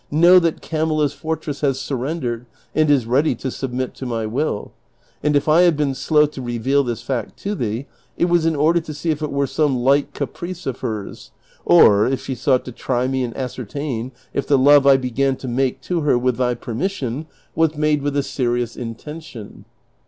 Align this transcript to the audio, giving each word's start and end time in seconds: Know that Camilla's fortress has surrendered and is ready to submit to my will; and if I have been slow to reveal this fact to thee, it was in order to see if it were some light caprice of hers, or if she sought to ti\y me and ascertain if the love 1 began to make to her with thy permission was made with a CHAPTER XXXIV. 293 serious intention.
Know 0.09 0.39
that 0.39 0.63
Camilla's 0.63 1.13
fortress 1.13 1.61
has 1.61 1.79
surrendered 1.79 2.47
and 2.73 2.89
is 2.89 3.05
ready 3.05 3.35
to 3.35 3.51
submit 3.51 3.93
to 3.93 4.05
my 4.07 4.25
will; 4.25 4.71
and 5.21 5.35
if 5.35 5.47
I 5.47 5.61
have 5.61 5.77
been 5.77 5.93
slow 5.93 6.25
to 6.25 6.41
reveal 6.41 6.83
this 6.83 7.03
fact 7.03 7.37
to 7.43 7.53
thee, 7.53 7.85
it 8.17 8.25
was 8.25 8.47
in 8.47 8.55
order 8.55 8.79
to 8.79 8.95
see 8.95 9.11
if 9.11 9.21
it 9.21 9.29
were 9.31 9.45
some 9.45 9.77
light 9.77 10.15
caprice 10.15 10.65
of 10.65 10.79
hers, 10.79 11.29
or 11.65 12.07
if 12.07 12.19
she 12.19 12.33
sought 12.33 12.65
to 12.65 12.71
ti\y 12.71 13.05
me 13.07 13.23
and 13.23 13.37
ascertain 13.37 14.11
if 14.33 14.47
the 14.47 14.57
love 14.57 14.85
1 14.85 14.99
began 15.01 15.35
to 15.35 15.47
make 15.47 15.81
to 15.81 16.01
her 16.01 16.17
with 16.17 16.37
thy 16.37 16.55
permission 16.55 17.27
was 17.53 17.75
made 17.77 18.01
with 18.01 18.17
a 18.17 18.23
CHAPTER 18.23 18.23
XXXIV. 18.23 18.35
293 18.37 18.43
serious 18.43 18.75
intention. 18.75 19.65